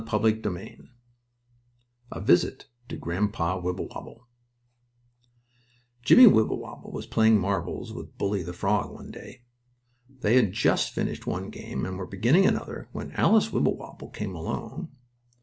STORY 0.07 0.41
XII 0.41 0.89
A 2.11 2.19
VISIT 2.21 2.65
TO 2.89 2.97
GRANDPA 2.97 3.61
WIBBLEWOBBLE 3.61 4.25
Jimmie 6.01 6.25
Wibblewobble 6.25 6.91
was 6.91 7.05
playing 7.05 7.37
marbles 7.39 7.93
with 7.93 8.17
Bully, 8.17 8.41
the 8.41 8.51
frog, 8.51 8.89
one 8.91 9.11
day. 9.11 9.43
They 10.09 10.37
had 10.37 10.53
just 10.53 10.89
finished 10.91 11.27
one 11.27 11.51
game, 11.51 11.85
and 11.85 11.99
were 11.99 12.07
beginning 12.07 12.47
another 12.47 12.89
when 12.93 13.11
Alice 13.11 13.53
Wibblewobble 13.53 14.09
came 14.09 14.33
alone. 14.33 14.89